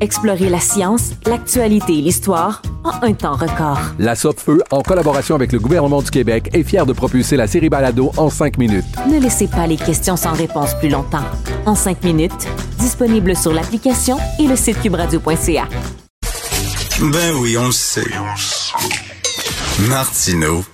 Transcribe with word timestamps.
Explorez 0.00 0.48
la 0.48 0.60
science, 0.60 1.10
l'actualité 1.26 1.98
et 1.98 2.00
l'histoire 2.00 2.62
en 2.84 3.06
un 3.06 3.12
temps 3.12 3.34
record. 3.34 3.78
La 3.98 4.14
Feu, 4.14 4.62
en 4.70 4.80
collaboration 4.80 5.34
avec 5.34 5.52
le 5.52 5.58
gouvernement 5.58 6.00
du 6.00 6.10
Québec, 6.10 6.48
est 6.54 6.62
fière 6.62 6.86
de 6.86 6.94
propulser 6.94 7.36
la 7.36 7.46
série 7.46 7.68
Balado 7.68 8.10
en 8.16 8.30
cinq 8.30 8.56
minutes. 8.56 8.86
Ne 9.10 9.20
laissez 9.20 9.46
pas 9.46 9.66
les 9.66 9.76
questions 9.76 10.16
sans 10.16 10.32
réponse 10.32 10.74
plus 10.78 10.88
longtemps. 10.88 11.24
En 11.66 11.74
cinq 11.74 12.02
minutes, 12.02 12.48
disponible 12.78 13.36
sur 13.36 13.52
l'application 13.52 14.16
et 14.38 14.46
le 14.46 14.56
site 14.56 14.80
cubradio.ca. 14.80 15.68
Ben 17.00 17.34
oui, 17.36 17.56
on 17.58 17.66
le 17.66 17.72
sait. 17.72 18.04
Martineau, 19.88 20.64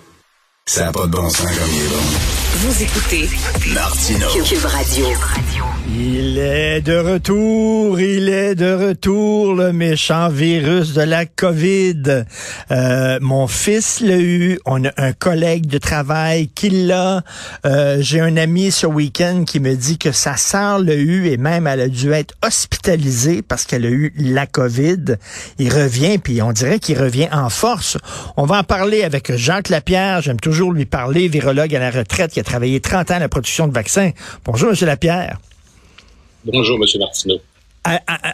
ça 0.66 0.84
n'a 0.84 0.92
pas 0.92 1.06
de 1.06 1.12
bon 1.12 1.28
sens 1.28 1.46
comme 1.46 1.70
il 1.72 1.82
est 1.82 1.88
bon. 1.88 2.35
Vous 2.58 2.82
écoutez 2.82 3.28
Martineau. 3.74 4.28
Cube 4.42 4.64
Radio. 4.64 5.06
Il 5.98 6.38
est 6.38 6.80
de 6.80 6.96
retour, 6.96 8.00
il 8.00 8.28
est 8.28 8.54
de 8.54 8.72
retour, 8.72 9.54
le 9.54 9.72
méchant 9.72 10.28
virus 10.28 10.92
de 10.94 11.02
la 11.02 11.26
COVID. 11.26 12.24
Euh, 12.70 13.18
mon 13.20 13.46
fils 13.46 14.00
l'a 14.00 14.18
eu, 14.18 14.58
on 14.66 14.84
a 14.84 14.90
un 14.96 15.12
collègue 15.12 15.66
de 15.66 15.78
travail 15.78 16.48
qui 16.48 16.70
l'a. 16.70 17.22
Euh, 17.64 17.98
J'ai 18.00 18.20
un 18.20 18.36
ami 18.36 18.70
ce 18.72 18.86
week-end 18.86 19.44
qui 19.46 19.60
me 19.60 19.74
dit 19.74 19.96
que 19.96 20.12
sa 20.12 20.36
sœur 20.36 20.80
l'a 20.80 20.94
eu 20.96 21.28
et 21.28 21.36
même 21.36 21.66
elle 21.66 21.80
a 21.80 21.88
dû 21.88 22.12
être 22.12 22.34
hospitalisée 22.44 23.42
parce 23.42 23.64
qu'elle 23.64 23.86
a 23.86 23.90
eu 23.90 24.12
la 24.18 24.46
COVID. 24.46 25.16
Il 25.58 25.72
revient, 25.72 26.18
puis 26.18 26.42
on 26.42 26.52
dirait 26.52 26.78
qu'il 26.78 26.98
revient 26.98 27.28
en 27.32 27.48
force. 27.48 27.96
On 28.36 28.44
va 28.44 28.58
en 28.58 28.64
parler 28.64 29.02
avec 29.02 29.34
Jacques 29.36 29.68
Lapierre, 29.68 30.20
j'aime 30.20 30.40
toujours 30.40 30.72
lui 30.72 30.84
parler, 30.86 31.28
virologue 31.28 31.74
à 31.74 31.78
la 31.78 31.90
retraite 31.90 32.32
qui 32.32 32.40
a 32.40 32.44
travaillé 32.46 32.80
30 32.80 33.10
ans 33.10 33.14
à 33.14 33.18
la 33.18 33.28
production 33.28 33.68
de 33.68 33.72
vaccins. 33.74 34.12
Bonjour, 34.44 34.70
M. 34.70 34.76
Lapierre. 34.86 35.38
Bonjour, 36.44 36.76
M. 36.76 37.00
Martineau. 37.00 37.40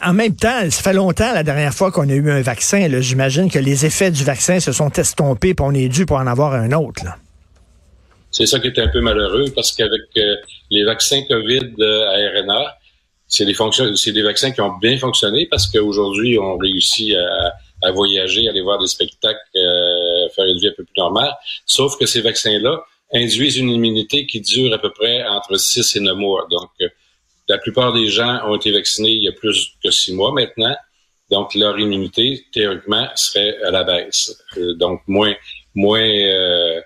En 0.02 0.14
même 0.14 0.34
temps, 0.34 0.70
ça 0.70 0.82
fait 0.82 0.94
longtemps 0.94 1.32
la 1.32 1.42
dernière 1.42 1.74
fois 1.74 1.90
qu'on 1.90 2.08
a 2.08 2.12
eu 2.12 2.30
un 2.30 2.40
vaccin. 2.40 2.88
J'imagine 3.00 3.50
que 3.50 3.58
les 3.58 3.84
effets 3.84 4.10
du 4.10 4.24
vaccin 4.24 4.60
se 4.60 4.72
sont 4.72 4.90
estompés 4.90 5.50
et 5.50 5.56
on 5.60 5.74
est 5.74 5.88
dû 5.88 6.06
pour 6.06 6.16
en 6.16 6.26
avoir 6.26 6.54
un 6.54 6.72
autre. 6.72 7.02
C'est 8.30 8.46
ça 8.46 8.60
qui 8.60 8.68
est 8.68 8.78
un 8.78 8.88
peu 8.88 9.00
malheureux 9.00 9.44
parce 9.54 9.72
qu'avec 9.72 10.00
euh, 10.16 10.36
les 10.70 10.84
vaccins 10.84 11.22
COVID 11.28 11.74
euh, 11.80 12.08
à 12.08 12.40
RNA, 12.40 12.78
c'est 13.28 13.44
des, 13.44 14.22
vaccins 14.22 14.52
qui 14.52 14.60
ont 14.62 14.76
bien 14.78 14.98
fonctionné 14.98 15.46
parce 15.50 15.66
qu'aujourd'hui, 15.66 16.38
on 16.38 16.56
réussit 16.56 17.14
à, 17.82 17.90
voyager, 17.92 18.48
aller 18.48 18.62
voir 18.62 18.78
des 18.78 18.86
spectacles, 18.86 19.38
euh, 19.56 20.28
faire 20.34 20.44
une 20.46 20.58
vie 20.58 20.68
un 20.68 20.74
peu 20.76 20.84
plus 20.84 20.94
normale. 20.96 21.32
Sauf 21.66 21.98
que 21.98 22.06
ces 22.06 22.20
vaccins-là 22.20 22.82
induisent 23.12 23.58
une 23.58 23.70
immunité 23.70 24.26
qui 24.26 24.40
dure 24.40 24.72
à 24.72 24.78
peu 24.78 24.90
près 24.90 25.24
entre 25.24 25.56
6 25.56 25.96
et 25.96 26.00
9 26.00 26.16
mois. 26.16 26.46
Donc, 26.50 26.70
la 27.48 27.58
plupart 27.58 27.92
des 27.92 28.08
gens 28.08 28.40
ont 28.46 28.56
été 28.56 28.72
vaccinés 28.72 29.10
il 29.10 29.24
y 29.24 29.28
a 29.28 29.32
plus 29.32 29.74
que 29.82 29.90
six 29.90 30.14
mois 30.14 30.32
maintenant. 30.32 30.74
Donc, 31.30 31.54
leur 31.54 31.78
immunité, 31.78 32.44
théoriquement, 32.52 33.08
serait 33.14 33.56
à 33.62 33.70
la 33.70 33.84
baisse. 33.84 34.36
Euh, 34.58 34.74
donc, 34.78 35.00
moins, 35.06 35.34
moins, 35.74 36.00
euh, 36.00 36.80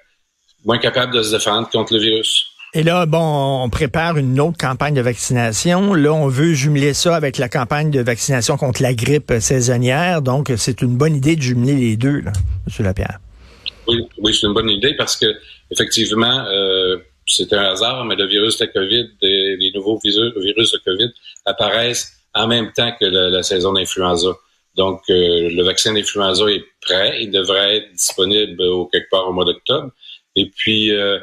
moins 0.65 0.79
capable 0.79 1.15
de 1.15 1.23
se 1.23 1.35
défendre 1.35 1.69
contre 1.69 1.95
le 1.95 2.01
virus. 2.01 2.47
Et 2.75 2.83
là, 2.83 3.07
bon, 3.07 3.65
on 3.65 3.71
prépare 3.71 4.19
une 4.19 4.39
autre 4.39 4.59
campagne 4.59 4.95
de 4.95 5.01
vaccination. 5.01 5.95
Là, 5.95 6.13
on 6.13 6.29
veut 6.29 6.53
jumeler 6.53 6.95
ça 6.95 7.17
avec 7.17 7.39
la 7.39 7.49
campagne 7.49 7.91
de 7.91 8.01
vaccination 8.01 8.57
contre 8.57 8.83
la 8.83 8.95
grippe 8.95 9.33
saisonnière. 9.41 10.23
Donc, 10.23 10.53
c'est 10.57 10.83
une 10.83 10.97
bonne 10.97 11.17
idée 11.17 11.37
de 11.37 11.43
jumeler 11.43 11.75
les 11.75 11.97
deux, 11.97 12.21
là, 12.21 12.33
M. 12.67 12.85
Lapierre. 12.85 13.19
Oui, 13.89 14.07
oui 14.19 14.35
c'est 14.35 14.47
une 14.47 14.55
bonne 14.55 14.71
idée 14.71 14.95
parce 14.95 15.17
que, 15.17 15.27
effectivement, 15.71 16.45
euh, 16.49 16.99
c'est 17.27 17.53
un 17.53 17.63
hasard, 17.73 18.05
mais 18.05 18.17
le 18.17 18.27
virus 18.27 18.59
de 18.59 18.65
la 18.65 18.73
COVID, 18.73 19.11
les 19.23 19.73
nouveaux 19.75 19.99
virus 19.99 20.73
de 20.73 20.79
COVID 20.85 21.13
apparaissent 21.45 22.17
en 22.35 22.47
même 22.47 22.73
temps 22.73 22.93
que 22.99 23.07
la, 23.07 23.43
saison 23.43 23.73
d'influenza. 23.73 24.37
Donc, 24.77 25.01
euh, 25.09 25.49
le 25.51 25.63
vaccin 25.63 25.95
d'influenza 25.95 26.45
est 26.51 26.65
prêt. 26.83 27.23
Il 27.23 27.31
devrait 27.31 27.79
être 27.79 27.93
disponible 27.93 28.63
au, 28.63 28.87
quelque 28.87 29.09
part 29.11 29.29
au 29.29 29.33
mois 29.33 29.45
d'octobre. 29.47 29.91
Et 30.37 30.51
puis, 30.55 30.93
euh, 30.93 31.19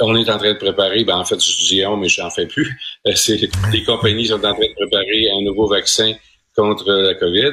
on 0.00 0.16
est 0.16 0.28
en 0.28 0.38
train 0.38 0.52
de 0.52 0.58
préparer, 0.58 1.04
ben 1.04 1.16
en 1.16 1.24
fait, 1.24 1.40
je 1.40 1.66
dis 1.66 1.86
on, 1.86 1.96
mais 1.96 2.08
je 2.08 2.20
n'en 2.20 2.30
fais 2.30 2.46
plus. 2.46 2.76
Les 3.04 3.82
compagnies 3.84 4.26
sont 4.26 4.34
en 4.34 4.54
train 4.54 4.68
de 4.68 4.74
préparer 4.74 5.30
un 5.30 5.42
nouveau 5.42 5.68
vaccin 5.68 6.12
contre 6.54 6.90
la 6.90 7.14
COVID. 7.14 7.52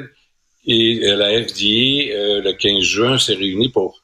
Et 0.68 1.00
la 1.16 1.30
FDA, 1.44 2.42
le 2.42 2.52
15 2.52 2.80
juin, 2.82 3.18
s'est 3.20 3.36
réunie 3.36 3.70
pour 3.70 4.02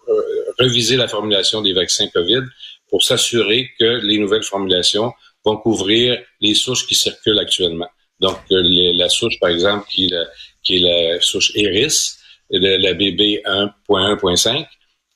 reviser 0.62 0.98
la 0.98 1.08
formulation 1.08 1.62
des 1.62 1.74
vaccins 1.74 2.08
COVID 2.08 2.44
pour 2.90 3.04
s'assurer 3.04 3.70
que 3.80 4.00
les 4.06 4.18
nouvelles 4.18 4.44
formulations 4.44 5.12
vont 5.44 5.58
couvrir 5.58 6.20
les 6.40 6.56
souches 6.56 6.86
qui 6.88 6.96
circulent 6.96 7.40
actuellement. 7.40 7.90
Donc, 8.20 8.38
euh, 8.52 8.62
la 8.94 9.10
souche, 9.10 9.40
par 9.40 9.50
exemple, 9.50 9.88
qui 9.90 10.06
est 10.06 10.10
la, 10.10 10.26
qui 10.64 10.78
est 10.78 10.80
la 10.80 11.22
souche 11.22 11.52
Eris, 11.56 12.14
la, 12.50 12.78
la 12.78 12.94
BB 12.94 13.42
1.1.5, 13.46 14.68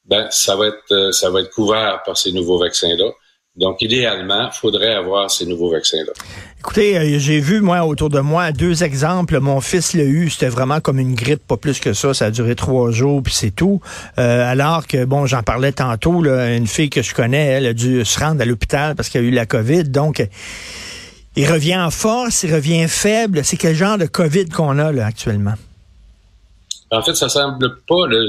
ben, 0.06 0.28
ça 0.32 0.56
va 0.56 0.68
être, 0.68 0.92
euh, 0.92 1.12
ça 1.12 1.30
va 1.30 1.42
être 1.42 1.52
couvert 1.52 2.02
par 2.06 2.18
ces 2.18 2.32
nouveaux 2.32 2.58
vaccins-là. 2.58 3.12
Donc, 3.58 3.82
idéalement, 3.82 4.52
faudrait 4.52 4.94
avoir 4.94 5.32
ces 5.32 5.46
nouveaux 5.46 5.72
vaccins-là. 5.72 6.12
Écoutez, 6.60 6.98
euh, 6.98 7.20
j'ai 7.20 7.40
vu, 7.40 7.62
moi, 7.62 7.86
autour 7.86 8.10
de 8.10 8.20
moi, 8.20 8.52
deux 8.52 8.84
exemples. 8.84 9.40
Mon 9.40 9.62
fils 9.62 9.94
l'a 9.94 10.04
eu, 10.04 10.30
c'était 10.30 10.50
vraiment 10.50 10.82
comme 10.82 11.00
une 11.00 11.16
grippe, 11.16 11.48
pas 11.48 11.56
plus 11.56 11.80
que 11.80 11.94
ça. 11.94 12.14
Ça 12.14 12.26
a 12.26 12.32
duré 12.32 12.56
trois 12.56 12.92
jours, 12.92 13.24
puis 13.24 13.34
c'est 13.34 13.52
tout. 13.52 13.80
Euh, 14.20 14.52
alors 14.52 14.88
que, 14.88 15.06
bon, 15.06 15.26
j'en 15.26 15.42
parlais 15.42 15.72
tantôt, 15.72 16.22
là, 16.22 16.54
une 16.54 16.68
fille 16.68 16.90
que 16.90 17.02
je 17.02 17.14
connais, 17.14 17.46
elle 17.46 17.68
a 17.68 17.74
dû 17.74 18.04
se 18.04 18.20
rendre 18.20 18.42
à 18.42 18.46
l'hôpital 18.46 18.94
parce 18.94 19.08
qu'elle 19.08 19.24
a 19.24 19.28
eu 19.28 19.32
la 19.32 19.46
COVID. 19.46 19.86
Donc, 19.86 20.28
il 21.38 21.50
revient 21.50 21.78
en 21.78 21.92
force, 21.92 22.44
il 22.44 22.54
revient 22.54 22.88
faible. 22.90 23.46
C'est 23.46 23.58
quel 23.58 23.76
genre 23.76 23.98
de 23.98 24.06
COVID 24.06 24.50
qu'on 24.50 24.80
a 24.80 24.92
là 24.92 25.06
actuellement? 25.06 25.54
En 26.92 27.02
fait, 27.02 27.16
ça 27.16 27.30
semble 27.30 27.78
pas, 27.88 28.06
le, 28.06 28.28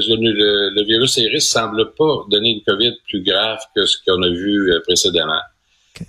le, 0.71 0.83
virus 0.83 1.17
Eris 1.19 1.41
semble 1.41 1.93
pas 1.93 2.25
donner 2.29 2.49
une 2.49 2.63
COVID 2.63 2.95
plus 3.07 3.21
grave 3.21 3.59
que 3.75 3.85
ce 3.85 3.97
qu'on 4.05 4.21
a 4.23 4.29
vu 4.29 4.71
euh, 4.71 4.81
précédemment. 4.81 5.41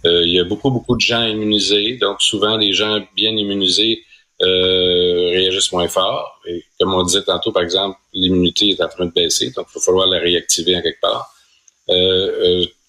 Euh, 0.06 0.22
il 0.24 0.32
y 0.32 0.40
a 0.40 0.44
beaucoup, 0.44 0.70
beaucoup 0.70 0.96
de 0.96 1.00
gens 1.00 1.24
immunisés, 1.24 1.98
donc 1.98 2.22
souvent 2.22 2.56
les 2.56 2.72
gens 2.72 3.00
bien 3.14 3.32
immunisés 3.32 4.02
euh, 4.40 5.30
réagissent 5.30 5.72
moins 5.72 5.88
fort. 5.88 6.40
Et 6.46 6.64
comme 6.80 6.94
on 6.94 7.02
disait 7.02 7.22
tantôt, 7.22 7.52
par 7.52 7.62
exemple, 7.62 7.98
l'immunité 8.14 8.70
est 8.70 8.82
en 8.82 8.88
train 8.88 9.06
de 9.06 9.12
baisser, 9.12 9.50
donc 9.50 9.66
il 9.70 9.78
va 9.78 9.84
falloir 9.84 10.06
la 10.06 10.18
réactiver 10.18 10.76
en 10.76 10.82
quelque 10.82 11.00
part. 11.00 11.34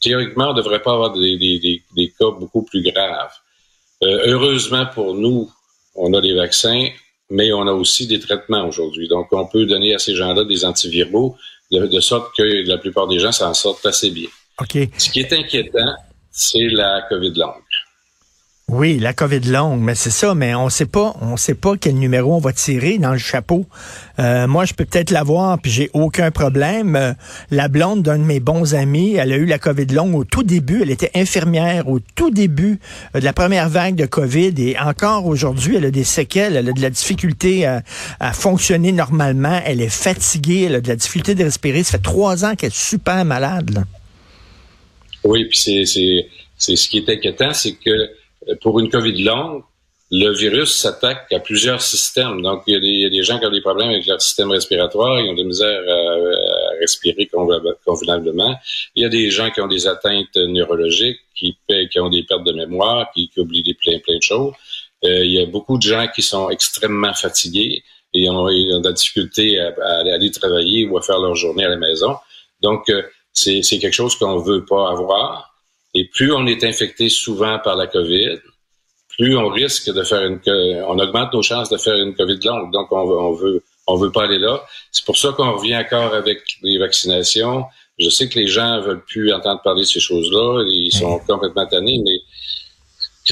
théoriquement, 0.02 0.50
on 0.50 0.54
ne 0.54 0.58
devrait 0.58 0.82
pas 0.82 0.94
avoir 0.94 1.12
des, 1.12 1.38
des, 1.38 1.84
des, 1.96 2.14
cas 2.18 2.32
beaucoup 2.32 2.64
plus 2.64 2.82
graves. 2.82 3.34
heureusement 4.02 4.86
pour 4.94 5.16
nous, 5.16 5.52
on 5.96 6.14
a 6.14 6.22
des 6.22 6.34
vaccins 6.34 6.88
mais 7.30 7.52
on 7.54 7.68
a 7.68 7.72
aussi 7.72 8.08
des 8.08 8.20
traitements 8.20 8.68
aujourd'hui. 8.68 9.08
Donc, 9.08 9.28
on 9.32 9.46
peut 9.46 9.66
donner 9.66 9.94
à 9.94 10.00
ces 10.00 10.16
gens-là 10.16 10.44
des 10.46 10.66
antiviraux 10.66 11.36
de, 11.72 12.00
sorte 12.00 12.36
que 12.36 12.68
la 12.68 12.78
plupart 12.78 13.08
des 13.08 13.20
gens 13.20 13.32
s'en 13.32 13.54
sortent 13.54 13.86
assez 13.86 14.10
bien. 14.10 14.30
OK. 14.60 14.78
Ce 14.98 15.10
qui 15.10 15.20
est 15.20 15.32
inquiétant, 15.34 15.96
c'est 16.32 16.68
la 16.70 17.06
COVID 17.10 17.34
longue. 17.36 17.69
Oui, 18.72 19.00
la 19.00 19.14
COVID 19.14 19.40
longue, 19.40 19.82
mais 19.82 19.96
c'est 19.96 20.12
ça, 20.12 20.36
mais 20.36 20.54
on 20.54 20.70
sait 20.70 20.86
pas, 20.86 21.16
on 21.22 21.38
sait 21.38 21.56
pas 21.56 21.74
quel 21.76 21.96
numéro 21.96 22.36
on 22.36 22.40
va 22.40 22.54
tirer 22.54 23.00
dans 23.00 23.14
le 23.14 23.18
chapeau. 23.18 23.66
Euh, 24.20 24.46
moi, 24.46 24.66
je 24.66 24.76
peux 24.76 24.86
peut-être 24.86 25.10
l'avoir, 25.10 25.58
puis 25.60 25.72
j'ai 25.72 25.90
aucun 25.94 26.30
problème. 26.30 26.96
Euh, 26.96 27.14
la 27.50 27.68
blonde 27.68 28.04
d'un 28.04 28.20
de 28.20 28.24
mes 28.24 28.40
bons 28.40 28.76
amis, 28.76 29.16
elle 29.16 29.34
a 29.34 29.38
eu 29.38 29.46
la 29.46 29.58
COVID 29.58 29.88
longue 29.88 30.14
au 30.14 30.24
tout 30.24 30.44
début. 30.44 30.84
Elle 30.84 30.92
était 30.92 31.10
infirmière 31.16 31.90
au 31.90 32.00
tout 32.00 32.30
début 32.30 32.80
euh, 33.16 33.20
de 33.20 33.26
la 33.26 33.34
première 33.34 33.70
vague 33.70 33.96
de 33.96 34.06
COVID, 34.06 34.54
et 34.60 34.78
encore 34.78 35.26
aujourd'hui, 35.26 35.78
elle 35.78 35.86
a 35.86 35.92
des 35.92 36.04
séquelles. 36.04 36.56
Elle 36.56 36.70
a 36.70 36.74
de 36.74 36.82
la 36.82 36.92
difficulté 36.92 37.66
à, 37.66 37.82
à, 38.20 38.34
fonctionner 38.34 38.92
normalement. 38.92 39.60
Elle 39.66 39.82
est 39.82 39.90
fatiguée, 39.90 40.66
elle 40.68 40.76
a 40.76 40.82
de 40.82 40.88
la 40.90 40.96
difficulté 40.96 41.34
de 41.34 41.44
respirer. 41.44 41.82
Ça 41.82 41.94
fait 41.94 42.04
trois 42.04 42.46
ans 42.46 42.54
qu'elle 42.54 42.70
est 42.70 42.76
super 42.76 43.26
malade. 43.26 43.72
Là. 43.72 43.84
Oui, 45.24 45.46
puis 45.46 45.58
c'est 45.58 45.86
c'est 46.60 46.76
ce 46.76 46.88
qui 46.90 46.98
est 46.98 47.10
inquiétant, 47.10 47.54
c'est 47.54 47.72
que 47.72 48.19
pour 48.62 48.80
une 48.80 48.90
COVID 48.90 49.24
longue, 49.24 49.64
le 50.12 50.32
virus 50.32 50.76
s'attaque 50.76 51.32
à 51.32 51.40
plusieurs 51.40 51.82
systèmes. 51.82 52.42
Donc, 52.42 52.64
il 52.66 52.74
y, 52.84 53.06
a 53.06 53.10
des, 53.10 53.24
gens 53.24 53.40
qui 53.40 53.46
ont 53.46 53.52
des 53.52 53.62
problèmes 53.62 53.90
avec 53.90 54.08
leur 54.08 54.20
système 54.22 54.50
respiratoire, 54.50 55.20
ils 55.20 55.30
ont 55.30 55.36
de 55.36 55.44
misère 55.44 55.82
à, 55.88 56.80
respirer 56.80 57.30
convenablement. 57.86 58.56
Il 58.96 59.04
y 59.04 59.06
a 59.06 59.10
des 59.10 59.30
gens 59.30 59.52
qui 59.52 59.62
ont 59.62 59.68
des 59.68 59.86
atteintes 59.88 60.36
neurologiques, 60.36 61.20
qui, 61.36 61.56
ont 62.00 62.10
des 62.10 62.24
pertes 62.24 62.44
de 62.44 62.54
mémoire, 62.54 63.12
qui, 63.14 63.30
qui 63.30 63.40
oublient 63.40 63.76
plein, 63.76 64.00
plein 64.00 64.18
de 64.18 64.24
choses. 64.24 64.54
Euh, 65.06 65.24
il 65.24 65.32
y 65.32 65.40
a 65.40 65.46
beaucoup 65.46 65.78
de 65.78 65.84
gens 65.84 66.08
qui 66.14 66.22
sont 66.22 66.50
extrêmement 66.50 67.14
fatigués 67.14 67.84
et 68.14 68.30
ont, 68.30 68.46
ont 68.46 68.80
de 68.82 68.88
la 68.88 68.94
difficulté 68.94 69.60
à, 69.60 69.74
aller 70.00 70.32
travailler 70.32 70.86
ou 70.86 70.98
à 70.98 71.02
faire 71.02 71.20
leur 71.20 71.36
journée 71.36 71.66
à 71.66 71.70
la 71.70 71.78
maison. 71.78 72.16
Donc, 72.62 72.90
euh, 72.90 73.04
c'est 73.32 73.62
quelque 73.62 73.94
chose 73.94 74.16
qu'on 74.16 74.40
veut 74.40 74.66
pas 74.66 74.90
avoir. 74.90 75.49
Et 75.94 76.06
plus 76.06 76.32
on 76.32 76.46
est 76.46 76.64
infecté 76.64 77.10
souvent 77.10 77.60
par 77.60 77.76
la 77.76 77.88
COVID, 77.88 78.40
plus 79.18 79.38
on 79.38 79.50
risque 79.50 79.92
de 79.92 80.04
faire 80.04 80.24
une, 80.24 80.40
on 80.88 80.98
augmente 81.00 81.34
nos 81.34 81.42
chances 81.42 81.70
de 81.70 81.78
faire 81.78 81.96
une 81.96 82.16
COVID 82.16 82.40
longue. 82.46 82.72
Donc, 82.72 82.92
on, 82.92 83.00
on 83.00 83.34
veut, 83.34 83.64
on 83.88 83.96
veut 83.96 84.12
pas 84.12 84.24
aller 84.24 84.40
là. 84.40 84.64
C'est 84.92 85.06
pour 85.06 85.18
ça 85.18 85.34
qu'on 85.34 85.52
revient 85.54 85.76
encore 85.76 86.14
avec 86.14 86.40
les 86.62 86.78
vaccinations. 86.78 87.66
Je 87.98 88.10
sais 88.10 88.30
que 88.30 88.40
les 88.40 88.48
gens 88.48 88.80
veulent 88.82 89.04
plus 89.04 89.34
entendre 89.34 89.62
parler 89.62 89.82
de 89.82 89.88
ces 89.88 90.00
choses-là. 90.00 90.64
Ils 90.70 90.92
sont 90.92 91.20
complètement 91.28 91.66
tannés, 91.66 92.00
mais 92.06 92.20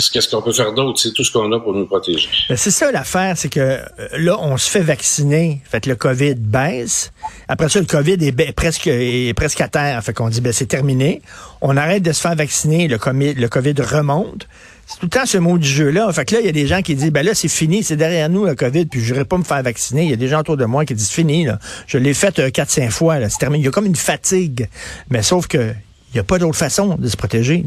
qu'est-ce 0.01 0.29
qu'on 0.29 0.41
peut 0.41 0.53
faire 0.53 0.73
d'autre? 0.73 0.99
C'est 0.99 1.11
tout 1.11 1.23
ce 1.23 1.31
qu'on 1.31 1.51
a 1.51 1.59
pour 1.59 1.73
nous 1.73 1.85
protéger. 1.85 2.29
Ben, 2.49 2.57
c'est 2.57 2.71
ça 2.71 2.91
l'affaire, 2.91 3.37
c'est 3.37 3.49
que 3.49 3.59
euh, 3.59 3.79
là, 4.17 4.37
on 4.39 4.57
se 4.57 4.69
fait 4.69 4.81
vacciner. 4.81 5.61
Fait 5.69 5.85
le 5.85 5.95
COVID 5.95 6.35
baisse. 6.35 7.11
Après 7.47 7.69
ça, 7.69 7.79
le 7.79 7.85
COVID 7.85 8.17
est, 8.21 8.51
presque, 8.53 8.87
est 8.87 9.33
presque 9.35 9.61
à 9.61 9.67
terre. 9.67 10.03
Fait 10.03 10.13
qu'on 10.13 10.29
dit, 10.29 10.41
ben, 10.41 10.53
c'est 10.53 10.65
terminé. 10.65 11.21
On 11.61 11.77
arrête 11.77 12.03
de 12.03 12.11
se 12.11 12.21
faire 12.21 12.35
vacciner. 12.35 12.87
Le 12.87 12.97
COVID, 12.97 13.33
le 13.33 13.47
COVID 13.47 13.75
remonte. 13.81 14.47
C'est 14.85 14.99
tout 14.99 15.07
le 15.07 15.09
temps 15.09 15.25
ce 15.25 15.37
mot 15.37 15.57
du 15.57 15.67
jeu-là. 15.67 16.11
Fait 16.13 16.23
que 16.23 16.35
là, 16.35 16.41
il 16.41 16.45
y 16.45 16.49
a 16.49 16.53
des 16.53 16.65
gens 16.65 16.81
qui 16.81 16.95
disent, 16.95 17.11
ben 17.11 17.25
là, 17.25 17.33
c'est 17.35 17.49
fini, 17.49 17.83
c'est 17.83 17.97
derrière 17.97 18.29
nous, 18.29 18.45
le 18.45 18.55
COVID, 18.55 18.85
puis 18.85 19.03
je 19.03 19.13
n'irai 19.13 19.25
pas 19.25 19.37
me 19.37 19.43
faire 19.43 19.61
vacciner. 19.61 20.03
Il 20.03 20.09
y 20.09 20.13
a 20.13 20.17
des 20.17 20.29
gens 20.29 20.39
autour 20.39 20.55
de 20.55 20.63
moi 20.63 20.85
qui 20.85 20.93
disent, 20.93 21.09
fini. 21.09 21.47
Je 21.87 21.97
l'ai 21.97 22.13
fait 22.13 22.39
euh, 22.39 22.49
4-5 22.49 22.89
fois, 22.89 23.19
là. 23.19 23.29
C'est 23.29 23.39
terminé. 23.39 23.63
Il 23.63 23.65
y 23.65 23.67
a 23.67 23.71
comme 23.71 23.85
une 23.85 23.97
fatigue. 23.97 24.69
Mais 25.09 25.23
sauf 25.23 25.47
que, 25.47 25.57
il 25.57 26.13
n'y 26.13 26.19
a 26.19 26.23
pas 26.23 26.39
d'autre 26.39 26.57
façon 26.57 26.95
de 26.95 27.07
se 27.07 27.17
protéger. 27.17 27.65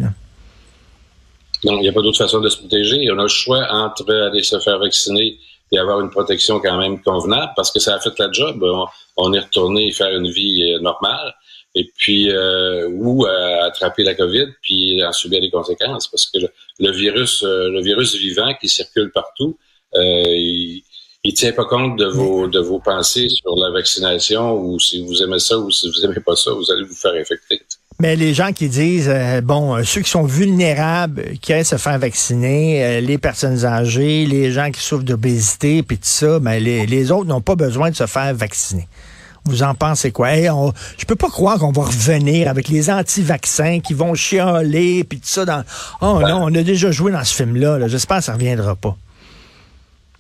Non, 1.65 1.77
il 1.79 1.83
n'y 1.83 1.89
a 1.89 1.93
pas 1.93 2.03
d'autre 2.03 2.19
façon 2.19 2.41
de 2.41 2.49
se 2.49 2.59
protéger. 2.59 3.11
On 3.11 3.19
a 3.19 3.23
le 3.23 3.29
choix 3.29 3.67
entre 3.71 4.11
aller 4.11 4.43
se 4.43 4.59
faire 4.61 4.79
vacciner 4.79 5.39
et 5.73 5.79
avoir 5.79 6.01
une 6.01 6.11
protection 6.11 6.61
quand 6.61 6.79
même 6.79 7.01
convenable 7.03 7.53
parce 7.55 7.71
que 7.71 7.79
ça 7.79 7.95
a 7.95 8.01
fait 8.01 8.19
la 8.19 8.31
job. 8.33 8.65
On, 9.17 9.33
est 9.33 9.41
retourné 9.41 9.93
faire 9.93 10.17
une 10.17 10.31
vie 10.31 10.73
euh, 10.73 10.81
normale 10.81 11.35
et 11.75 11.89
puis 11.97 12.31
euh, 12.31 12.89
ou 12.91 13.27
attraper 13.27 14.03
la 14.03 14.15
COVID 14.15 14.47
puis 14.63 15.05
en 15.05 15.13
subir 15.13 15.41
les 15.41 15.51
conséquences 15.51 16.09
parce 16.09 16.27
que 16.27 16.39
le, 16.79 16.91
virus 16.91 17.45
euh, 17.45 17.69
le 17.69 17.81
virus 17.81 18.17
vivant 18.17 18.53
qui 18.61 18.69
circule 18.69 19.13
partout 19.13 19.57
il, 19.95 20.83
il 21.23 21.35
tient 21.35 21.53
pas 21.53 21.67
compte 21.67 21.97
de 21.97 22.07
vos 22.07 22.49
de 22.49 22.59
vos 22.59 22.81
pensées 22.81 23.29
sur 23.29 23.55
la 23.55 23.71
vaccination 23.71 24.55
ou 24.55 24.81
si 24.81 25.05
vous 25.05 25.23
aimez 25.23 25.39
ça 25.39 25.59
ou 25.59 25.71
si 25.71 25.89
vous 25.89 26.05
aimez 26.05 26.21
pas 26.21 26.35
ça 26.35 26.51
vous 26.53 26.73
allez 26.73 26.83
vous 26.83 26.97
faire 26.97 27.15
infecter. 27.15 27.63
Mais 28.01 28.17
les 28.17 28.33
gens 28.33 28.53
qui 28.53 28.71
disent, 28.71 29.11
euh, 29.13 29.43
bon, 29.43 29.77
euh, 29.77 29.83
ceux 29.85 30.01
qui 30.01 30.09
sont 30.09 30.23
vulnérables, 30.23 31.37
qui 31.43 31.53
aiment 31.53 31.65
se 31.65 31.77
faire 31.77 31.99
vacciner, 31.99 32.83
euh, 32.83 33.01
les 33.03 33.19
personnes 33.19 33.67
âgées, 33.67 34.25
les 34.25 34.53
gens 34.53 34.71
qui 34.71 34.81
souffrent 34.81 35.05
d'obésité, 35.05 35.83
puis 35.83 35.99
tout 35.99 36.09
ça, 36.09 36.39
ben, 36.39 36.63
les, 36.63 36.87
les 36.87 37.13
autres 37.13 37.27
n'ont 37.27 37.43
pas 37.43 37.57
besoin 37.57 37.91
de 37.91 37.95
se 37.95 38.07
faire 38.07 38.35
vacciner. 38.35 38.89
Vous 39.45 39.63
en 39.63 39.75
pensez 39.75 40.13
quoi? 40.13 40.31
Hey, 40.31 40.49
on, 40.49 40.73
je 40.97 41.05
peux 41.05 41.15
pas 41.15 41.29
croire 41.29 41.59
qu'on 41.59 41.73
va 41.73 41.83
revenir 41.83 42.49
avec 42.49 42.69
les 42.69 42.91
anti-vaccins 42.91 43.81
qui 43.81 43.93
vont 43.93 44.15
chialer, 44.15 45.05
puis 45.05 45.19
tout 45.19 45.29
ça. 45.29 45.45
Dans... 45.45 45.63
Oh 46.01 46.21
non, 46.27 46.45
on 46.45 46.55
a 46.55 46.63
déjà 46.63 46.91
joué 46.91 47.13
dans 47.13 47.25
ce 47.25 47.35
film-là. 47.35 47.79
-là, 47.79 47.89
J'espère 47.89 48.19
que 48.19 48.25
ça 48.25 48.33
reviendra 48.33 48.77
pas. 48.77 48.97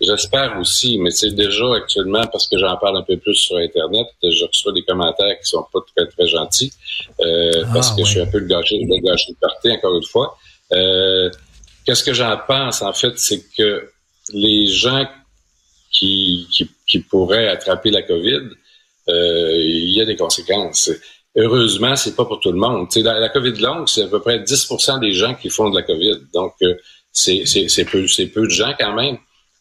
J'espère 0.00 0.58
aussi, 0.58 0.98
mais 0.98 1.10
c'est 1.10 1.32
déjà 1.32 1.74
actuellement, 1.74 2.26
parce 2.26 2.48
que 2.48 2.56
j'en 2.58 2.76
parle 2.78 2.96
un 2.96 3.02
peu 3.02 3.18
plus 3.18 3.34
sur 3.34 3.56
Internet, 3.58 4.06
je 4.22 4.44
reçois 4.46 4.72
des 4.72 4.82
commentaires 4.82 5.38
qui 5.38 5.46
sont 5.46 5.66
pas 5.70 5.80
très, 5.94 6.06
très 6.06 6.26
gentils, 6.26 6.72
euh, 7.20 7.64
ah, 7.64 7.70
parce 7.74 7.92
que 7.92 8.02
je 8.04 8.10
suis 8.10 8.20
un 8.20 8.26
peu 8.26 8.38
le 8.38 8.46
gâché, 8.46 8.78
le 8.78 8.98
gâché 9.02 9.32
de 9.32 9.38
partie, 9.38 9.70
encore 9.70 9.94
une 9.94 10.04
fois. 10.04 10.38
Euh, 10.72 11.30
Qu'est-ce 11.84 12.04
que 12.04 12.14
j'en 12.14 12.38
pense, 12.46 12.82
en 12.82 12.92
fait, 12.92 13.18
c'est 13.18 13.42
que 13.56 13.90
les 14.32 14.66
gens 14.66 15.06
qui, 15.90 16.46
qui, 16.52 16.70
qui, 16.86 17.00
pourraient 17.00 17.48
attraper 17.48 17.90
la 17.90 18.02
COVID, 18.02 18.48
euh, 19.08 19.52
il 19.56 19.90
y 19.90 20.00
a 20.00 20.04
des 20.04 20.16
conséquences. 20.16 20.90
Heureusement, 21.36 21.96
c'est 21.96 22.14
pas 22.14 22.24
pour 22.24 22.40
tout 22.40 22.52
le 22.52 22.58
monde. 22.58 22.86
la, 22.96 23.18
la 23.18 23.28
COVID 23.28 23.58
longue, 23.60 23.88
c'est 23.88 24.04
à 24.04 24.08
peu 24.08 24.20
près 24.20 24.38
10% 24.38 25.00
des 25.00 25.12
gens 25.12 25.34
qui 25.34 25.48
font 25.48 25.70
de 25.70 25.74
la 25.74 25.82
COVID. 25.82 26.20
Donc, 26.32 26.54
euh, 26.62 26.74
c'est 27.12 27.84
peu, 27.90 28.06
peu 28.32 28.44
de 28.44 28.50
gens 28.50 28.72
quand 28.78 28.94
même 28.94 29.18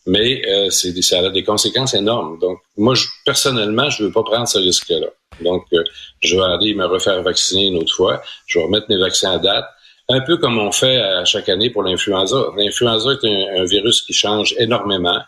mais 0.09 0.41
euh, 0.47 0.69
ça 0.71 1.19
a 1.19 1.29
des 1.29 1.43
conséquences 1.43 1.93
énormes. 1.93 2.39
Donc, 2.39 2.59
moi, 2.77 2.95
personnellement, 3.25 3.89
je 3.89 4.01
ne 4.01 4.07
veux 4.07 4.13
pas 4.13 4.23
prendre 4.23 4.47
ce 4.47 4.57
risque-là. 4.57 5.07
Donc, 5.41 5.65
euh, 5.73 5.83
je 6.21 6.35
vais 6.35 6.41
aller 6.41 6.73
me 6.73 6.85
refaire 6.85 7.21
vacciner 7.21 7.67
une 7.67 7.77
autre 7.77 7.93
fois. 7.93 8.21
Je 8.47 8.57
vais 8.57 8.65
remettre 8.65 8.87
mes 8.89 8.97
vaccins 8.97 9.31
à 9.33 9.37
date. 9.37 9.65
Un 10.09 10.21
peu 10.21 10.37
comme 10.37 10.57
on 10.57 10.71
fait 10.71 10.97
à 10.97 11.23
chaque 11.25 11.47
année 11.49 11.69
pour 11.69 11.83
l'influenza. 11.83 12.47
L'influenza 12.57 13.11
est 13.11 13.25
un, 13.59 13.65
virus 13.65 14.01
qui 14.01 14.13
change 14.13 14.55
énormément. 14.57 15.19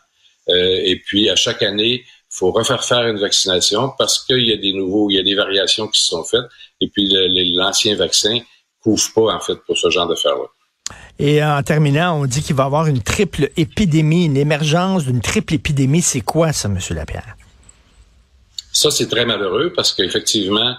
Euh, 0.50 0.82
et 0.84 0.96
puis, 1.06 1.30
à 1.30 1.36
chaque 1.36 1.62
année, 1.62 2.04
il 2.04 2.36
faut 2.36 2.52
refaire 2.52 2.84
faire 2.84 3.06
une 3.08 3.20
vaccination 3.20 3.94
parce 4.00 4.26
qu'il 4.26 4.42
y 4.42 4.52
a 4.52 4.58
des 4.58 4.74
nouveaux, 4.74 5.12
il 5.12 5.18
y 5.18 5.20
a 5.20 5.24
des 5.24 5.36
variations 5.36 5.88
qui 5.88 6.02
se 6.02 6.08
sont 6.08 6.24
faites. 6.24 6.50
Et 6.82 6.88
puis, 6.88 7.08
l'ancien 7.54 7.96
vaccin 7.96 8.40
couvre 8.82 9.14
pas, 9.14 9.36
en 9.36 9.40
fait, 9.40 9.58
pour 9.68 9.78
ce 9.78 9.92
genre 9.92 10.08
d'affaires-là. 10.08 10.48
Et 11.20 11.44
en 11.44 11.62
terminant, 11.64 12.20
on 12.20 12.26
dit 12.26 12.42
qu'il 12.42 12.56
va 12.56 12.64
y 12.64 12.66
avoir 12.66 12.88
une 12.88 13.02
triple 13.02 13.50
épidémie, 13.58 14.26
une 14.26 14.38
émergence 14.38 15.06
d'une 15.06 15.22
triple 15.22 15.56
épidémie. 15.56 16.02
C'est 16.02 16.22
quoi 16.22 16.54
ça, 16.54 16.68
M. 16.68 16.80
Lapierre? 16.92 17.36
Ça, 18.74 18.90
c'est 18.90 19.08
très 19.08 19.26
malheureux 19.26 19.74
parce 19.76 19.94
qu'effectivement, 19.94 20.76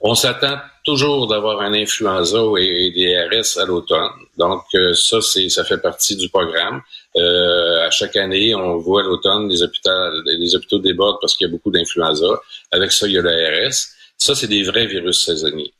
on 0.00 0.14
s'attend 0.14 0.58
toujours 0.84 1.28
d'avoir 1.28 1.60
un 1.62 1.72
influenza 1.72 2.38
et 2.58 2.90
des 2.90 3.16
RS 3.16 3.58
à 3.58 3.64
l'automne. 3.64 4.10
Donc, 4.36 4.62
euh, 4.74 4.92
ça, 4.94 5.20
ça 5.20 5.64
fait 5.64 5.78
partie 5.78 6.16
du 6.16 6.28
programme. 6.28 6.82
Euh, 7.16 7.86
à 7.86 7.90
chaque 7.90 8.16
année, 8.16 8.54
on 8.54 8.76
voit 8.78 9.02
à 9.02 9.04
l'automne 9.04 9.48
les 9.48 9.62
hôpitaux, 9.62 9.90
les 10.26 10.54
hôpitaux 10.54 10.78
débordent 10.78 11.18
parce 11.20 11.34
qu'il 11.34 11.46
y 11.46 11.50
a 11.50 11.52
beaucoup 11.52 11.70
d'influenza. 11.70 12.26
Avec 12.72 12.92
ça, 12.92 13.06
il 13.06 13.12
y 13.14 13.18
a 13.18 13.22
le 13.22 13.68
RS. 13.68 13.88
Ça, 14.18 14.34
c'est 14.34 14.46
des 14.46 14.62
vrais 14.62 14.86
virus 14.86 15.24
saisonniers. 15.24 15.72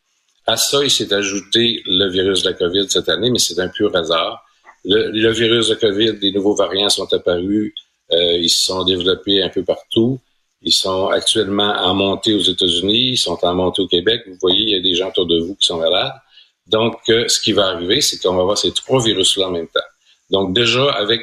À 0.46 0.56
ça, 0.56 0.84
il 0.84 0.90
s'est 0.90 1.12
ajouté 1.12 1.82
le 1.86 2.10
virus 2.10 2.42
de 2.42 2.50
la 2.50 2.54
COVID 2.54 2.88
cette 2.88 3.08
année, 3.08 3.30
mais 3.30 3.38
c'est 3.38 3.58
un 3.58 3.68
pur 3.68 3.94
hasard. 3.96 4.44
Le, 4.84 5.30
virus 5.30 5.68
de 5.68 5.74
COVID, 5.74 6.18
des 6.18 6.32
nouveaux 6.32 6.54
variants 6.54 6.90
sont 6.90 7.10
apparus, 7.12 7.72
euh, 8.12 8.36
ils 8.36 8.50
se 8.50 8.66
sont 8.66 8.84
développés 8.84 9.42
un 9.42 9.48
peu 9.48 9.64
partout. 9.64 10.20
Ils 10.60 10.72
sont 10.72 11.08
actuellement 11.08 11.72
en 11.72 11.94
montée 11.94 12.34
aux 12.34 12.42
États-Unis, 12.42 13.12
ils 13.12 13.16
sont 13.16 13.38
en 13.42 13.54
montée 13.54 13.82
au 13.82 13.86
Québec. 13.86 14.22
Vous 14.26 14.36
voyez, 14.40 14.62
il 14.62 14.70
y 14.70 14.76
a 14.76 14.80
des 14.80 14.94
gens 14.94 15.08
autour 15.08 15.26
de 15.26 15.38
vous 15.40 15.54
qui 15.54 15.66
sont 15.66 15.78
malades. 15.78 16.12
Donc, 16.66 16.98
euh, 17.08 17.28
ce 17.28 17.40
qui 17.40 17.52
va 17.52 17.68
arriver, 17.68 18.00
c'est 18.00 18.18
qu'on 18.18 18.34
va 18.34 18.42
avoir 18.42 18.58
ces 18.58 18.72
trois 18.72 19.02
virus-là 19.02 19.48
en 19.48 19.50
même 19.50 19.68
temps. 19.68 19.80
Donc, 20.30 20.54
déjà, 20.54 20.90
avec 20.92 21.20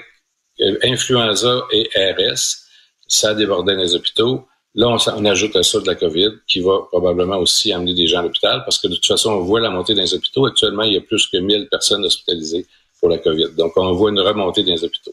euh, 0.60 0.78
influenza 0.84 1.64
et 1.72 1.90
RS, 1.96 2.62
ça 3.08 3.30
a 3.30 3.34
débordé 3.34 3.76
les 3.76 3.96
hôpitaux. 3.96 4.48
Là, 4.74 4.88
on, 4.88 5.26
ajoute 5.26 5.56
à 5.58 5.64
ça 5.64 5.82
de 5.82 5.88
la 5.88 5.96
COVID 5.96 6.32
qui 6.48 6.62
va 6.62 6.80
probablement 6.90 7.38
aussi 7.38 7.74
amener 7.74 7.94
des 7.94 8.08
gens 8.08 8.20
à 8.20 8.22
l'hôpital 8.22 8.62
parce 8.64 8.78
que 8.78 8.88
de 8.88 8.96
toute 8.96 9.06
façon, 9.06 9.32
on 9.32 9.42
voit 9.42 9.60
la 9.60 9.70
montée 9.70 9.94
dans 9.94 10.02
les 10.02 10.14
hôpitaux. 10.14 10.46
Actuellement, 10.46 10.84
il 10.84 10.94
y 10.94 10.98
a 10.98 11.02
plus 11.02 11.28
que 11.28 11.38
1000 11.38 11.68
personnes 11.70 12.06
hospitalisées 12.06 12.66
pour 13.00 13.10
la 13.10 13.18
COVID. 13.18 13.50
Donc, 13.58 13.74
on 13.76 13.92
voit 13.92 14.12
une 14.12 14.22
remontée 14.22 14.64
dans 14.64 14.72
les 14.72 14.84
hôpitaux. 14.84 15.12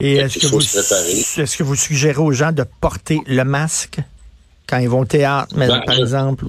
Et 0.00 0.16
est-ce 0.16 0.40
que, 0.40 0.46
vous, 0.46 0.60
est-ce 0.60 1.56
que 1.56 1.62
vous 1.62 1.76
suggérez 1.76 2.18
aux 2.18 2.32
gens 2.32 2.52
de 2.52 2.64
porter 2.80 3.20
le 3.26 3.44
masque 3.44 3.98
quand 4.68 4.78
ils 4.78 4.88
vont 4.88 5.00
au 5.00 5.06
théâtre, 5.06 5.54
ben, 5.56 5.80
par 5.86 5.98
exemple? 5.98 6.44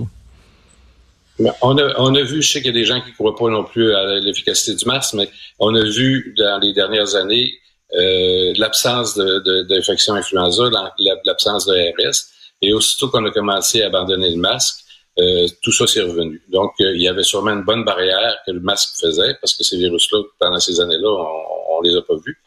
Ben, 1.40 1.54
on, 1.62 1.78
a, 1.78 1.94
on 2.00 2.16
a 2.16 2.24
vu, 2.24 2.42
je 2.42 2.52
sais 2.52 2.62
qu'il 2.62 2.76
y 2.76 2.78
a 2.78 2.80
des 2.80 2.86
gens 2.86 3.00
qui 3.02 3.12
ne 3.12 3.14
croient 3.14 3.36
pas 3.36 3.50
non 3.50 3.64
plus 3.64 3.94
à 3.94 4.20
l'efficacité 4.20 4.76
du 4.76 4.86
masque, 4.86 5.14
mais 5.14 5.30
on 5.60 5.76
a 5.76 5.84
vu 5.84 6.34
dans 6.38 6.60
les 6.60 6.74
dernières 6.74 7.16
années 7.16 7.54
euh, 7.96 8.54
l'absence 8.58 9.16
d'infection 9.16 10.16
de, 10.16 10.20
influenza, 10.20 10.64
l'absence 11.24 11.68
de 11.68 11.74
RS. 11.74 12.37
Et 12.62 12.74
aussitôt 12.74 13.10
qu'on 13.10 13.26
a 13.26 13.32
commencé 13.32 13.82
à 13.82 13.88
abandonner 13.88 14.32
le 14.32 14.38
masque, 14.38 14.84
euh, 15.20 15.48
tout 15.64 15.72
ça 15.72 15.88
s'est 15.88 16.02
revenu. 16.02 16.44
Donc, 16.50 16.74
euh, 16.80 16.96
il 16.96 17.02
y 17.02 17.08
avait 17.08 17.24
sûrement 17.24 17.52
une 17.52 17.64
bonne 17.64 17.84
barrière 17.84 18.38
que 18.46 18.52
le 18.52 18.60
masque 18.60 19.00
faisait, 19.00 19.36
parce 19.42 19.56
que 19.56 19.64
ces 19.64 19.78
virus-là, 19.78 20.20
pendant 20.40 20.60
ces 20.60 20.80
années-là, 20.80 21.10
on 21.70 21.82
les 21.82 21.96
a 21.96 22.02
pas 22.02 22.16
vus. 22.24 22.38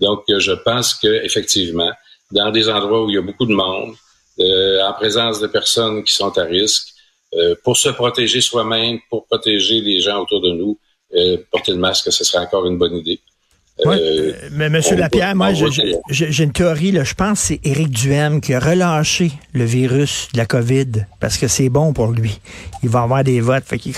Donc, 0.00 0.24
je 0.28 0.52
pense 0.52 0.94
que 0.94 1.24
effectivement, 1.24 1.90
dans 2.30 2.50
des 2.50 2.68
endroits 2.68 3.04
où 3.04 3.10
il 3.10 3.14
y 3.14 3.18
a 3.18 3.22
beaucoup 3.22 3.46
de 3.46 3.54
monde, 3.54 3.94
en 4.38 4.92
présence 4.94 5.40
de 5.40 5.46
personnes 5.46 6.02
qui 6.02 6.12
sont 6.12 6.36
à 6.38 6.44
risque, 6.44 6.88
pour 7.62 7.76
se 7.76 7.90
protéger 7.90 8.40
soi-même, 8.40 8.98
pour 9.08 9.26
protéger 9.26 9.80
les 9.80 10.00
gens 10.00 10.22
autour 10.22 10.40
de 10.40 10.50
nous, 10.50 10.78
porter 11.50 11.72
le 11.72 11.78
masque, 11.78 12.10
ce 12.10 12.24
serait 12.24 12.44
encore 12.44 12.66
une 12.66 12.78
bonne 12.78 12.96
idée. 12.96 13.20
Euh, 13.86 14.32
mais 14.52 14.68
Monsieur 14.68 14.96
Lapierre, 14.96 15.34
moi, 15.34 15.52
j'ai 15.54 16.44
une 16.44 16.52
théorie. 16.52 16.92
Là, 16.92 17.04
je 17.04 17.14
pense 17.14 17.40
que 17.40 17.46
c'est 17.46 17.60
Éric 17.64 17.90
Duhem 17.90 18.40
qui 18.40 18.54
a 18.54 18.60
relâché 18.60 19.32
le 19.52 19.64
virus 19.64 20.28
de 20.32 20.38
la 20.38 20.46
COVID 20.46 21.06
parce 21.20 21.38
que 21.38 21.48
c'est 21.48 21.68
bon 21.68 21.92
pour 21.92 22.12
lui. 22.12 22.38
Il 22.82 22.88
va 22.88 23.02
avoir 23.02 23.24
des 23.24 23.40
votes. 23.40 23.64
Fait 23.64 23.78
qu'il 23.78 23.94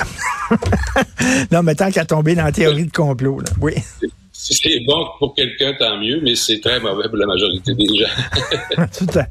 non, 1.53 1.63
mais 1.63 1.75
tant 1.75 1.91
qu'à 1.91 2.05
tomber 2.05 2.35
dans 2.35 2.45
la 2.45 2.53
théorie 2.53 2.87
de 2.87 2.93
complot, 2.93 3.41
là. 3.41 3.51
oui. 3.61 3.75
Si 4.37 4.53
c'est 4.53 4.81
bon 4.87 5.07
pour 5.19 5.35
quelqu'un, 5.35 5.73
tant 5.79 5.99
mieux, 5.99 6.21
mais 6.23 6.35
c'est 6.35 6.61
très 6.61 6.79
mauvais 6.79 7.09
pour 7.09 7.17
la 7.17 7.25
majorité 7.25 7.73
des 7.73 7.87
gens. 7.87 9.17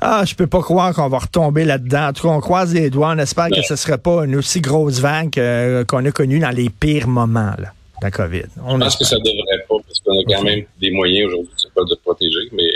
ah, 0.00 0.24
je 0.24 0.34
peux 0.34 0.46
pas 0.46 0.62
croire 0.62 0.94
qu'on 0.94 1.08
va 1.08 1.18
retomber 1.18 1.66
là-dedans. 1.66 2.08
En 2.08 2.12
tout 2.14 2.22
cas, 2.22 2.34
on 2.34 2.40
croise 2.40 2.72
les 2.72 2.88
doigts. 2.88 3.12
On 3.14 3.18
espère 3.18 3.50
que 3.50 3.60
ce 3.60 3.74
ne 3.74 3.76
sera 3.76 3.98
pas 3.98 4.24
une 4.24 4.36
aussi 4.36 4.62
grosse 4.62 5.00
vague 5.00 5.38
qu'on 5.86 6.06
a 6.06 6.10
connue 6.12 6.38
dans 6.38 6.50
les 6.50 6.70
pires 6.70 7.08
moments. 7.08 7.52
Là 7.58 7.74
la 8.04 8.10
COVID. 8.10 8.44
On 8.64 8.76
Je 8.76 8.84
pense 8.84 8.96
que 8.96 9.04
ça 9.04 9.16
devrait 9.18 9.64
pas, 9.68 9.76
parce 9.86 10.00
qu'on 10.04 10.18
a 10.18 10.24
quand 10.28 10.42
même 10.42 10.64
des 10.80 10.90
moyens 10.90 11.28
aujourd'hui 11.28 11.52
de 11.54 11.86
se 11.88 11.94
protéger, 12.02 12.48
mais 12.52 12.70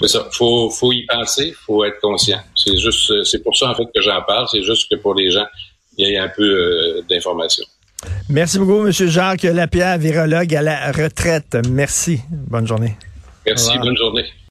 c'est 0.00 0.08
ça. 0.08 0.28
Faut, 0.32 0.70
faut 0.70 0.92
y 0.92 1.04
penser, 1.06 1.54
faut 1.66 1.84
être 1.84 2.00
conscient. 2.00 2.40
C'est 2.54 2.76
juste, 2.78 3.24
c'est 3.24 3.42
pour 3.42 3.56
ça 3.56 3.70
en 3.70 3.74
fait 3.74 3.86
que 3.94 4.00
j'en 4.00 4.22
parle. 4.22 4.46
C'est 4.50 4.62
juste 4.62 4.90
que 4.90 4.96
pour 4.96 5.14
les 5.14 5.30
gens, 5.30 5.46
il 5.98 6.08
y 6.08 6.12
ait 6.12 6.18
un 6.18 6.28
peu 6.28 6.42
euh, 6.42 7.02
d'information. 7.08 7.64
Merci 8.28 8.58
beaucoup, 8.58 8.86
M. 8.86 8.92
Jacques 8.92 9.42
Lapierre, 9.42 9.98
virologue 9.98 10.54
à 10.54 10.62
la 10.62 10.92
retraite. 10.92 11.56
Merci. 11.68 12.20
Bonne 12.30 12.66
journée. 12.66 12.96
Merci. 13.46 13.78
Bonne 13.78 13.96
journée. 13.96 14.24